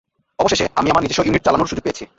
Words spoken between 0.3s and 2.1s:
অবশেষে, আমি আমার নিজস্ব ইউনিট চালানোর সুযোগ পেয়েছি।